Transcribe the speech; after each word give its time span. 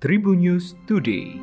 Tribun 0.00 0.40
News 0.40 0.72
Today. 0.88 1.36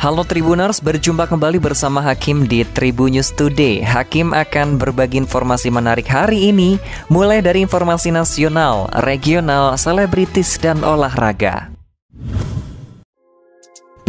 Halo 0.00 0.24
Tribuners, 0.24 0.80
berjumpa 0.80 1.28
kembali 1.28 1.60
bersama 1.60 2.00
Hakim 2.00 2.48
di 2.48 2.64
Tribun 2.64 3.12
News 3.12 3.36
Today. 3.36 3.84
Hakim 3.84 4.32
akan 4.32 4.80
berbagi 4.80 5.20
informasi 5.20 5.68
menarik 5.68 6.08
hari 6.08 6.56
ini, 6.56 6.80
mulai 7.12 7.44
dari 7.44 7.68
informasi 7.68 8.16
nasional, 8.16 8.88
regional, 9.04 9.76
selebritis, 9.76 10.56
dan 10.56 10.80
olahraga. 10.80 11.79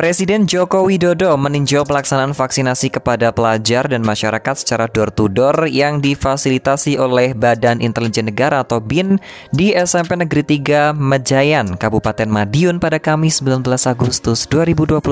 Presiden 0.01 0.49
Joko 0.49 0.89
Widodo 0.89 1.37
meninjau 1.37 1.85
pelaksanaan 1.85 2.33
vaksinasi 2.33 2.89
kepada 2.89 3.29
pelajar 3.29 3.85
dan 3.85 4.01
masyarakat 4.01 4.57
secara 4.57 4.89
door-to-door 4.89 5.69
yang 5.69 6.01
difasilitasi 6.01 6.97
oleh 6.97 7.37
Badan 7.37 7.85
Intelijen 7.85 8.25
Negara 8.25 8.65
atau 8.65 8.81
BIN 8.81 9.21
di 9.53 9.77
SMP 9.77 10.17
Negeri 10.17 10.41
3 10.57 10.97
Mejayan, 10.97 11.77
Kabupaten 11.77 12.25
Madiun 12.25 12.81
pada 12.81 12.97
Kamis 12.97 13.45
19 13.45 13.61
Agustus 13.85 14.49
2021. 14.49 15.05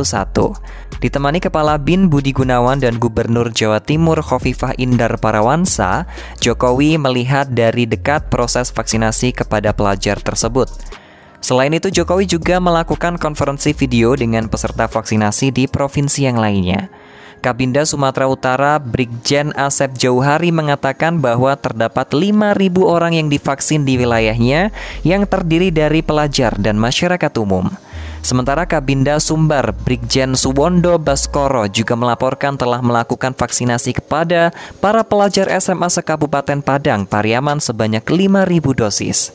Ditemani 1.06 1.38
Kepala 1.38 1.78
BIN 1.78 2.10
Budi 2.10 2.34
Gunawan 2.34 2.82
dan 2.82 2.98
Gubernur 2.98 3.54
Jawa 3.54 3.86
Timur 3.86 4.18
Khofifah 4.26 4.74
Indar 4.82 5.22
Parawansa, 5.22 6.10
Jokowi 6.42 6.98
melihat 6.98 7.46
dari 7.54 7.86
dekat 7.86 8.34
proses 8.34 8.74
vaksinasi 8.74 9.38
kepada 9.38 9.70
pelajar 9.70 10.18
tersebut. 10.18 10.98
Selain 11.40 11.72
itu, 11.72 11.88
Jokowi 11.88 12.28
juga 12.28 12.60
melakukan 12.60 13.16
konferensi 13.16 13.72
video 13.72 14.14
dengan 14.14 14.52
peserta 14.52 14.92
vaksinasi 14.92 15.56
di 15.56 15.64
provinsi 15.66 16.28
yang 16.28 16.36
lainnya. 16.36 16.92
Kabinda 17.40 17.88
Sumatera 17.88 18.28
Utara 18.28 18.76
Brigjen 18.84 19.56
Asep 19.56 19.96
Jauhari 19.96 20.52
mengatakan 20.52 21.24
bahwa 21.24 21.56
terdapat 21.56 22.12
5.000 22.12 22.60
orang 22.84 23.16
yang 23.16 23.32
divaksin 23.32 23.88
di 23.88 23.96
wilayahnya 23.96 24.76
yang 25.08 25.24
terdiri 25.24 25.72
dari 25.72 26.04
pelajar 26.04 26.60
dan 26.60 26.76
masyarakat 26.76 27.32
umum. 27.40 27.72
Sementara 28.20 28.68
Kabinda 28.68 29.16
Sumbar 29.24 29.72
Brigjen 29.72 30.36
Suwondo 30.36 31.00
Baskoro 31.00 31.72
juga 31.72 31.96
melaporkan 31.96 32.60
telah 32.60 32.84
melakukan 32.84 33.32
vaksinasi 33.32 34.04
kepada 34.04 34.52
para 34.84 35.08
pelajar 35.08 35.48
SMA 35.64 35.88
sekabupaten 35.88 36.60
Padang 36.60 37.08
Pariaman 37.08 37.64
sebanyak 37.64 38.04
5.000 38.04 38.76
dosis. 38.76 39.32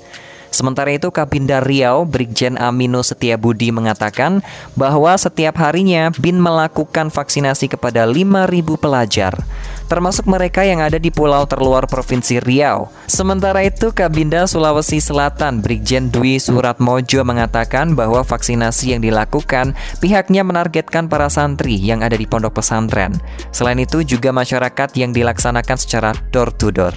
Sementara 0.54 0.94
itu 0.94 1.10
Kabinda 1.10 1.58
Riau 1.58 2.06
Brigjen 2.06 2.54
Amino 2.62 3.02
Setiabudi 3.02 3.74
mengatakan 3.74 4.38
bahwa 4.78 5.10
setiap 5.18 5.58
harinya 5.58 6.14
BIN 6.14 6.38
melakukan 6.38 7.10
vaksinasi 7.10 7.74
kepada 7.74 8.06
5.000 8.06 8.62
pelajar, 8.78 9.34
termasuk 9.90 10.30
mereka 10.30 10.62
yang 10.62 10.78
ada 10.78 10.94
di 11.02 11.10
pulau 11.10 11.42
terluar 11.50 11.90
Provinsi 11.90 12.38
Riau. 12.38 12.86
Sementara 13.10 13.66
itu 13.66 13.90
Kabinda 13.90 14.46
Sulawesi 14.46 15.02
Selatan 15.02 15.58
Brigjen 15.58 16.14
Dwi 16.14 16.38
Suratmojo 16.38 17.26
mengatakan 17.26 17.98
bahwa 17.98 18.22
vaksinasi 18.22 18.94
yang 18.94 19.02
dilakukan 19.02 19.74
pihaknya 19.98 20.46
menargetkan 20.46 21.10
para 21.10 21.26
santri 21.26 21.74
yang 21.74 22.06
ada 22.06 22.14
di 22.14 22.30
pondok 22.30 22.62
pesantren. 22.62 23.18
Selain 23.50 23.82
itu 23.82 24.06
juga 24.06 24.30
masyarakat 24.30 24.94
yang 24.94 25.10
dilaksanakan 25.10 25.76
secara 25.82 26.14
door 26.30 26.54
to 26.54 26.70
door. 26.70 26.94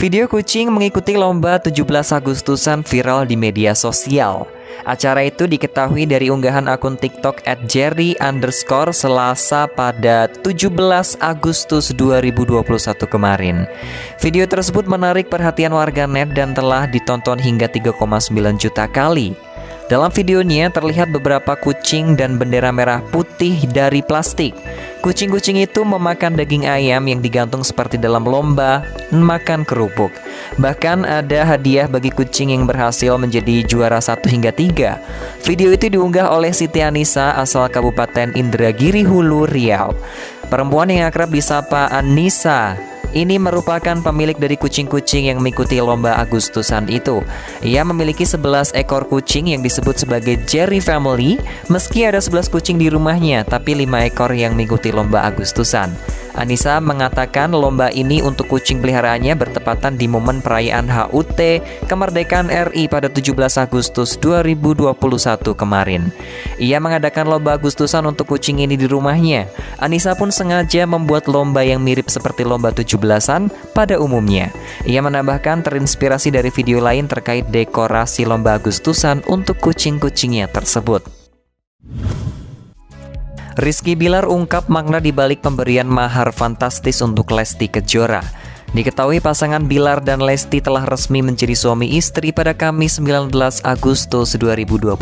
Video 0.00 0.24
kucing 0.24 0.72
mengikuti 0.72 1.12
lomba 1.12 1.60
17 1.60 1.84
Agustusan 2.16 2.80
viral 2.80 3.28
di 3.28 3.36
media 3.36 3.76
sosial. 3.76 4.48
Acara 4.88 5.28
itu 5.28 5.44
diketahui 5.44 6.08
dari 6.08 6.32
unggahan 6.32 6.72
akun 6.72 6.96
TikTok 6.96 7.44
at 7.44 7.68
Jerry 7.68 8.16
underscore 8.16 8.96
Selasa 8.96 9.68
pada 9.68 10.24
17 10.40 10.72
Agustus 11.20 11.92
2021 11.92 12.64
kemarin. 13.12 13.68
Video 14.24 14.48
tersebut 14.48 14.88
menarik 14.88 15.28
perhatian 15.28 15.76
warganet 15.76 16.32
dan 16.32 16.56
telah 16.56 16.88
ditonton 16.88 17.36
hingga 17.36 17.68
3,9 17.68 18.32
juta 18.56 18.88
kali. 18.88 19.36
Dalam 19.90 20.14
videonya 20.14 20.70
terlihat 20.70 21.10
beberapa 21.10 21.58
kucing 21.58 22.14
dan 22.14 22.38
bendera 22.38 22.70
merah 22.70 23.02
putih 23.10 23.66
dari 23.74 24.06
plastik. 24.06 24.54
Kucing-kucing 25.02 25.58
itu 25.58 25.82
memakan 25.82 26.38
daging 26.38 26.70
ayam 26.70 27.10
yang 27.10 27.18
digantung 27.18 27.66
seperti 27.66 27.98
dalam 27.98 28.22
lomba 28.22 28.86
makan 29.10 29.66
kerupuk. 29.66 30.14
Bahkan 30.62 31.02
ada 31.02 31.42
hadiah 31.42 31.90
bagi 31.90 32.14
kucing 32.14 32.54
yang 32.54 32.70
berhasil 32.70 33.18
menjadi 33.18 33.66
juara 33.66 33.98
1 33.98 34.30
hingga 34.30 34.54
3. 34.54 35.42
Video 35.42 35.74
itu 35.74 35.90
diunggah 35.90 36.30
oleh 36.30 36.54
Siti 36.54 36.86
Anissa 36.86 37.34
asal 37.34 37.66
Kabupaten 37.66 38.30
Indragiri 38.38 39.02
Hulu, 39.02 39.50
Riau. 39.50 39.90
Perempuan 40.46 40.94
yang 40.94 41.10
akrab 41.10 41.34
disapa 41.34 41.90
Anissa 41.90 42.78
ini 43.16 43.36
merupakan 43.36 43.98
pemilik 43.98 44.38
dari 44.38 44.54
kucing-kucing 44.54 45.32
yang 45.32 45.42
mengikuti 45.42 45.82
lomba 45.82 46.18
Agustusan 46.20 46.86
itu. 46.86 47.24
Ia 47.64 47.82
memiliki 47.82 48.22
11 48.22 48.76
ekor 48.78 49.08
kucing 49.10 49.50
yang 49.50 49.62
disebut 49.64 49.98
sebagai 49.98 50.38
Jerry 50.46 50.78
Family, 50.78 51.40
meski 51.66 52.06
ada 52.06 52.22
11 52.22 52.52
kucing 52.52 52.78
di 52.78 52.92
rumahnya, 52.92 53.42
tapi 53.42 53.74
5 53.74 54.06
ekor 54.06 54.30
yang 54.34 54.54
mengikuti 54.54 54.94
lomba 54.94 55.26
Agustusan. 55.26 56.19
Anissa 56.40 56.80
mengatakan 56.80 57.52
lomba 57.52 57.92
ini 57.92 58.24
untuk 58.24 58.48
kucing 58.48 58.80
peliharaannya 58.80 59.36
bertepatan 59.36 60.00
di 60.00 60.08
momen 60.08 60.40
perayaan 60.40 60.88
HUT 60.88 61.36
Kemerdekaan 61.84 62.48
RI 62.48 62.88
pada 62.88 63.12
17 63.12 63.36
Agustus 63.60 64.16
2021 64.16 64.96
kemarin. 65.52 66.08
Ia 66.56 66.80
mengadakan 66.80 67.28
lomba 67.28 67.60
Agustusan 67.60 68.08
untuk 68.08 68.32
kucing 68.32 68.64
ini 68.64 68.80
di 68.80 68.88
rumahnya. 68.88 69.52
Anissa 69.76 70.16
pun 70.16 70.32
sengaja 70.32 70.88
membuat 70.88 71.28
lomba 71.28 71.60
yang 71.60 71.84
mirip 71.84 72.08
seperti 72.08 72.48
lomba 72.48 72.72
17-an 72.72 73.52
pada 73.76 74.00
umumnya. 74.00 74.48
Ia 74.88 75.04
menambahkan 75.04 75.60
terinspirasi 75.60 76.32
dari 76.32 76.48
video 76.48 76.80
lain 76.80 77.04
terkait 77.04 77.52
dekorasi 77.52 78.24
lomba 78.24 78.56
Agustusan 78.56 79.20
untuk 79.28 79.60
kucing-kucingnya 79.60 80.48
tersebut. 80.48 81.19
Rizky 83.60 83.92
Bilar 83.92 84.24
ungkap 84.24 84.72
makna 84.72 85.04
dibalik 85.04 85.44
pemberian 85.44 85.84
mahar 85.84 86.32
fantastis 86.32 87.04
untuk 87.04 87.28
Lesti 87.28 87.68
Kejora. 87.68 88.24
Diketahui 88.72 89.20
pasangan 89.20 89.68
Bilar 89.68 90.00
dan 90.00 90.24
Lesti 90.24 90.64
telah 90.64 90.88
resmi 90.88 91.20
menjadi 91.20 91.52
suami 91.52 91.92
istri 91.92 92.32
pada 92.32 92.56
Kamis 92.56 92.96
19 92.96 93.28
Agustus 93.60 94.32
2021. 94.40 94.96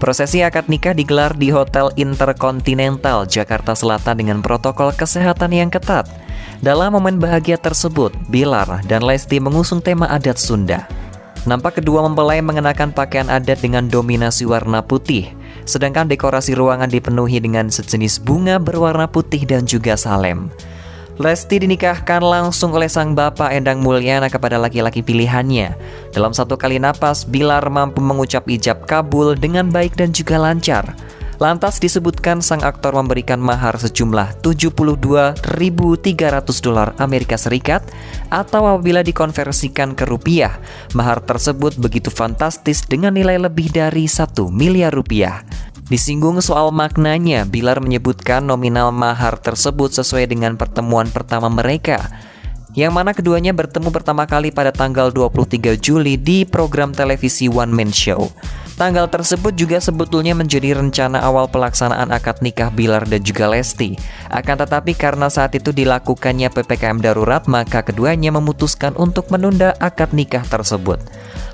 Prosesi 0.00 0.40
akad 0.40 0.72
nikah 0.72 0.96
digelar 0.96 1.36
di 1.36 1.52
Hotel 1.52 1.92
Intercontinental 2.00 3.28
Jakarta 3.28 3.76
Selatan 3.76 4.16
dengan 4.16 4.40
protokol 4.40 4.96
kesehatan 4.96 5.52
yang 5.52 5.68
ketat. 5.68 6.08
Dalam 6.64 6.96
momen 6.96 7.20
bahagia 7.20 7.60
tersebut, 7.60 8.16
Bilar 8.32 8.80
dan 8.88 9.04
Lesti 9.04 9.44
mengusung 9.44 9.84
tema 9.84 10.08
adat 10.08 10.40
Sunda. 10.40 10.88
Nampak 11.44 11.84
kedua 11.84 12.00
mempelai 12.00 12.40
mengenakan 12.40 12.96
pakaian 12.96 13.28
adat 13.28 13.60
dengan 13.60 13.92
dominasi 13.92 14.48
warna 14.48 14.80
putih 14.80 15.35
sedangkan 15.66 16.08
dekorasi 16.08 16.54
ruangan 16.54 16.88
dipenuhi 16.88 17.42
dengan 17.42 17.68
sejenis 17.68 18.22
bunga 18.22 18.56
berwarna 18.56 19.10
putih 19.10 19.44
dan 19.44 19.66
juga 19.66 19.98
salem. 19.98 20.48
Lesti 21.16 21.64
dinikahkan 21.64 22.20
langsung 22.20 22.76
oleh 22.76 22.92
sang 22.92 23.16
bapak 23.16 23.48
Endang 23.56 23.80
Mulyana 23.80 24.28
kepada 24.28 24.60
laki-laki 24.60 25.00
pilihannya. 25.00 25.72
Dalam 26.12 26.36
satu 26.36 26.60
kali 26.60 26.76
napas, 26.76 27.24
Bilar 27.24 27.64
mampu 27.72 28.04
mengucap 28.04 28.44
ijab 28.44 28.84
kabul 28.84 29.32
dengan 29.32 29.72
baik 29.72 29.96
dan 29.96 30.12
juga 30.12 30.36
lancar. 30.36 30.92
Lantas 31.36 31.76
disebutkan 31.76 32.40
sang 32.40 32.64
aktor 32.64 32.96
memberikan 32.96 33.36
mahar 33.36 33.76
sejumlah 33.76 34.40
72.300 34.40 35.44
dolar 36.64 36.96
Amerika 36.96 37.36
Serikat 37.36 37.84
atau 38.32 38.64
apabila 38.64 39.04
dikonversikan 39.04 39.92
ke 39.92 40.08
rupiah, 40.08 40.56
mahar 40.96 41.20
tersebut 41.20 41.76
begitu 41.76 42.08
fantastis 42.08 42.88
dengan 42.88 43.12
nilai 43.12 43.36
lebih 43.36 43.68
dari 43.68 44.08
1 44.08 44.32
miliar 44.48 44.96
rupiah. 44.96 45.44
Disinggung 45.86 46.40
soal 46.40 46.72
maknanya, 46.72 47.44
Bilar 47.44 47.84
menyebutkan 47.84 48.42
nominal 48.42 48.90
mahar 48.90 49.36
tersebut 49.36 49.92
sesuai 49.92 50.26
dengan 50.26 50.56
pertemuan 50.56 51.06
pertama 51.12 51.52
mereka 51.52 52.00
yang 52.76 52.92
mana 52.92 53.16
keduanya 53.16 53.56
bertemu 53.56 53.88
pertama 53.88 54.28
kali 54.28 54.52
pada 54.52 54.68
tanggal 54.68 55.08
23 55.08 55.80
Juli 55.80 56.20
di 56.20 56.44
program 56.44 56.92
televisi 56.92 57.48
One 57.48 57.72
Man 57.72 57.88
Show. 57.88 58.28
Tanggal 58.76 59.08
tersebut 59.08 59.56
juga 59.56 59.80
sebetulnya 59.80 60.36
menjadi 60.36 60.76
rencana 60.76 61.24
awal 61.24 61.48
pelaksanaan 61.48 62.12
akad 62.12 62.44
nikah 62.44 62.68
Bilar 62.68 63.08
dan 63.08 63.24
juga 63.24 63.48
Lesti. 63.48 63.96
Akan 64.28 64.60
tetapi 64.60 64.92
karena 64.92 65.32
saat 65.32 65.56
itu 65.56 65.72
dilakukannya 65.72 66.52
PPKM 66.52 67.00
darurat, 67.00 67.40
maka 67.48 67.80
keduanya 67.80 68.28
memutuskan 68.36 68.92
untuk 69.00 69.32
menunda 69.32 69.72
akad 69.80 70.12
nikah 70.12 70.44
tersebut. 70.44 71.00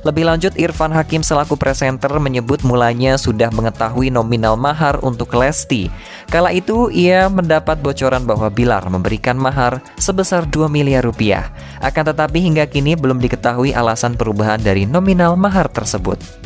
Lebih 0.03 0.27
lanjut, 0.27 0.51
Irfan 0.59 0.91
Hakim 0.91 1.23
selaku 1.23 1.55
presenter 1.55 2.11
menyebut 2.19 2.67
mulanya 2.67 3.15
sudah 3.15 3.55
mengetahui 3.55 4.11
nominal 4.11 4.59
mahar 4.59 4.99
untuk 5.07 5.31
Lesti. 5.39 5.95
Kala 6.27 6.51
itu, 6.51 6.91
ia 6.91 7.31
mendapat 7.31 7.79
bocoran 7.79 8.27
bahwa 8.27 8.51
Bilar 8.51 8.83
memberikan 8.91 9.39
mahar 9.39 9.79
sebesar 9.95 10.43
2 10.51 10.67
miliar 10.67 11.07
rupiah. 11.07 11.55
Akan 11.79 12.03
tetapi 12.03 12.43
hingga 12.43 12.67
kini 12.67 12.99
belum 12.99 13.23
diketahui 13.23 13.71
alasan 13.71 14.19
perubahan 14.19 14.59
dari 14.59 14.91
nominal 14.91 15.39
mahar 15.39 15.71
tersebut. 15.71 16.42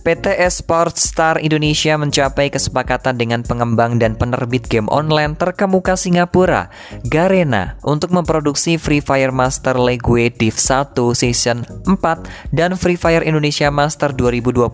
PT 0.00 0.32
Esports 0.40 1.04
Star 1.12 1.36
Indonesia 1.36 1.92
mencapai 2.00 2.48
kesepakatan 2.48 3.20
dengan 3.20 3.44
pengembang 3.44 4.00
dan 4.00 4.16
penerbit 4.16 4.64
game 4.64 4.88
online 4.88 5.36
terkemuka 5.36 5.92
Singapura, 5.92 6.72
Garena, 7.04 7.76
untuk 7.84 8.08
memproduksi 8.08 8.80
Free 8.80 9.04
Fire 9.04 9.30
Master 9.30 9.76
League 9.76 10.08
Div 10.40 10.56
1 10.56 10.96
Season 11.12 11.62
4 11.84 12.56
dan 12.56 12.80
Free 12.80 12.96
Fire 12.96 13.20
Indonesia 13.22 13.68
Master 13.68 14.16
2021 14.16 14.72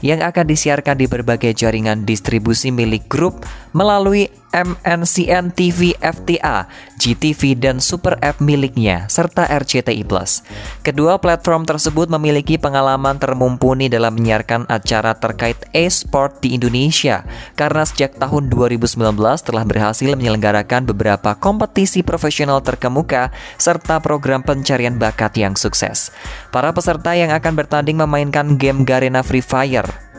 yang 0.00 0.24
akan 0.24 0.44
disiarkan 0.48 0.96
di 0.96 1.06
berbagai 1.06 1.52
jaringan 1.52 2.08
distribusi 2.08 2.72
milik 2.72 3.04
grup 3.12 3.44
melalui 3.76 4.32
MNCN 4.50 5.54
TV 5.54 5.94
FTA, 6.02 6.66
GTV 6.98 7.54
dan 7.54 7.78
Super 7.78 8.18
App 8.18 8.42
miliknya, 8.42 9.06
serta 9.06 9.46
RCTI 9.46 10.02
Plus. 10.02 10.42
Kedua 10.82 11.22
platform 11.22 11.62
tersebut 11.62 12.10
memiliki 12.10 12.58
pengalaman 12.58 13.14
termumpuni 13.22 13.86
dalam 13.86 14.18
menyiarkan 14.18 14.66
acara 14.66 15.14
terkait 15.14 15.70
e-sport 15.70 16.42
di 16.42 16.58
Indonesia, 16.58 17.22
karena 17.54 17.86
sejak 17.86 18.18
tahun 18.18 18.50
2019 18.50 18.98
telah 19.46 19.62
berhasil 19.62 20.10
menyelenggarakan 20.18 20.82
beberapa 20.82 21.38
kompetisi 21.38 22.02
profesional 22.02 22.58
terkemuka, 22.58 23.30
serta 23.54 24.02
program 24.02 24.42
pencarian 24.42 24.98
bakat 24.98 25.38
yang 25.38 25.54
sukses. 25.54 26.10
Para 26.50 26.74
peserta 26.74 27.14
yang 27.14 27.30
akan 27.30 27.54
bertanding 27.54 28.02
memainkan 28.02 28.58
game 28.58 28.82
Garena 28.82 29.22
Free 29.22 29.46
Fire, 29.46 30.09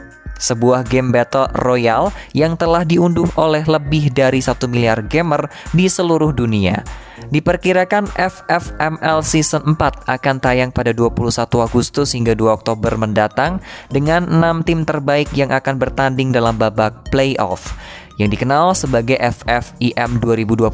sebuah 0.41 0.89
game 0.89 1.13
battle 1.13 1.45
royale 1.61 2.09
yang 2.33 2.57
telah 2.57 2.81
diunduh 2.81 3.29
oleh 3.37 3.61
lebih 3.69 4.09
dari 4.09 4.41
satu 4.41 4.65
miliar 4.65 5.05
gamer 5.05 5.47
di 5.71 5.85
seluruh 5.85 6.33
dunia. 6.33 6.81
Diperkirakan 7.29 8.09
FFML 8.17 9.21
Season 9.21 9.77
4 9.77 10.09
akan 10.09 10.35
tayang 10.41 10.73
pada 10.73 10.89
21 10.89 11.37
Agustus 11.61 12.17
hingga 12.17 12.33
2 12.33 12.49
Oktober 12.49 12.97
mendatang 12.97 13.61
dengan 13.93 14.25
6 14.25 14.65
tim 14.65 14.81
terbaik 14.81 15.29
yang 15.37 15.53
akan 15.53 15.77
bertanding 15.77 16.33
dalam 16.33 16.57
babak 16.57 17.13
playoff 17.13 17.77
yang 18.21 18.29
dikenal 18.29 18.77
sebagai 18.77 19.17
FFIM 19.17 20.21
2021 20.21 20.69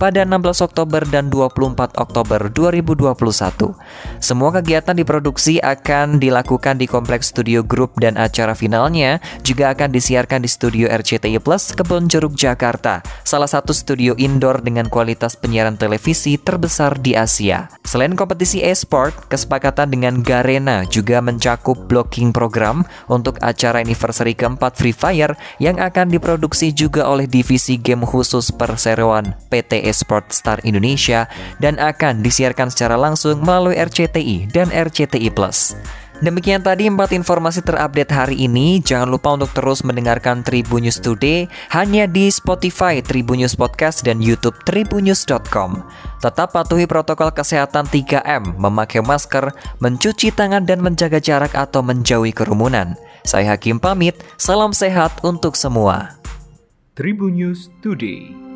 pada 0.00 0.24
16 0.24 0.64
Oktober 0.64 1.04
dan 1.04 1.28
24 1.28 2.00
Oktober 2.00 2.48
2021. 2.48 3.76
Semua 4.16 4.50
kegiatan 4.56 4.96
diproduksi 4.96 5.60
akan 5.60 6.16
dilakukan 6.16 6.80
di 6.80 6.88
kompleks 6.88 7.28
studio 7.36 7.60
grup 7.60 8.00
dan 8.00 8.16
acara 8.16 8.56
finalnya 8.56 9.20
juga 9.44 9.76
akan 9.76 9.92
disiarkan 9.92 10.40
di 10.40 10.48
studio 10.48 10.88
RCTI 10.88 11.36
Plus 11.44 11.76
Kebon 11.76 12.08
Jeruk 12.08 12.32
Jakarta, 12.32 13.04
salah 13.30 13.46
satu 13.46 13.70
studio 13.70 14.18
indoor 14.18 14.58
dengan 14.58 14.90
kualitas 14.90 15.38
penyiaran 15.38 15.78
televisi 15.78 16.34
terbesar 16.34 16.98
di 16.98 17.14
Asia. 17.14 17.70
Selain 17.86 18.18
kompetisi 18.18 18.58
e-sport, 18.58 19.14
kesepakatan 19.30 19.94
dengan 19.94 20.18
Garena 20.26 20.82
juga 20.82 21.22
mencakup 21.22 21.86
blocking 21.86 22.34
program 22.34 22.82
untuk 23.06 23.38
acara 23.38 23.78
anniversary 23.78 24.34
keempat 24.34 24.74
Free 24.74 24.90
Fire 24.90 25.38
yang 25.62 25.78
akan 25.78 26.10
diproduksi 26.10 26.74
juga 26.74 27.06
oleh 27.06 27.30
divisi 27.30 27.78
game 27.78 28.02
khusus 28.02 28.50
perseroan 28.50 29.38
PT 29.46 29.86
Esport 29.86 30.34
Star 30.34 30.58
Indonesia 30.66 31.30
dan 31.62 31.78
akan 31.78 32.26
disiarkan 32.26 32.74
secara 32.74 32.98
langsung 32.98 33.38
melalui 33.46 33.78
RCTI 33.78 34.50
dan 34.50 34.74
RCTI 34.74 35.30
Plus. 35.30 35.78
Demikian 36.20 36.60
tadi 36.60 36.84
empat 36.84 37.16
informasi 37.16 37.64
terupdate 37.64 38.12
hari 38.12 38.44
ini. 38.44 38.76
Jangan 38.84 39.08
lupa 39.08 39.32
untuk 39.32 39.56
terus 39.56 39.80
mendengarkan 39.80 40.44
Tribun 40.44 40.84
News 40.84 41.00
Today 41.00 41.48
hanya 41.72 42.04
di 42.04 42.28
Spotify 42.28 43.00
Tribun 43.00 43.40
News 43.40 43.56
Podcast 43.56 44.04
dan 44.04 44.20
YouTube 44.20 44.52
tribunnews.com. 44.68 45.80
Tetap 46.20 46.52
patuhi 46.52 46.84
protokol 46.84 47.32
kesehatan 47.32 47.88
3M, 47.88 48.60
memakai 48.60 49.00
masker, 49.00 49.48
mencuci 49.80 50.28
tangan 50.36 50.68
dan 50.68 50.84
menjaga 50.84 51.16
jarak 51.24 51.56
atau 51.56 51.80
menjauhi 51.80 52.36
kerumunan. 52.36 53.00
Saya 53.24 53.56
Hakim 53.56 53.80
pamit, 53.80 54.20
salam 54.36 54.76
sehat 54.76 55.24
untuk 55.24 55.56
semua. 55.56 56.20
Tribun 57.00 57.40
News 57.40 57.72
Today. 57.80 58.49